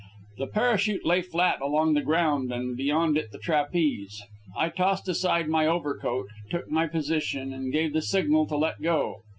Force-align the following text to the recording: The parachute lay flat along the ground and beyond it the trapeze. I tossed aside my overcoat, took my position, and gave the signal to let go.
The 0.39 0.47
parachute 0.47 1.05
lay 1.05 1.21
flat 1.21 1.61
along 1.61 1.93
the 1.93 2.01
ground 2.01 2.51
and 2.51 2.75
beyond 2.75 3.17
it 3.19 3.29
the 3.31 3.37
trapeze. 3.37 4.23
I 4.57 4.69
tossed 4.69 5.07
aside 5.07 5.47
my 5.47 5.67
overcoat, 5.67 6.25
took 6.49 6.67
my 6.71 6.87
position, 6.87 7.53
and 7.53 7.71
gave 7.71 7.93
the 7.93 8.01
signal 8.01 8.47
to 8.47 8.57
let 8.57 8.81
go. 8.81 9.21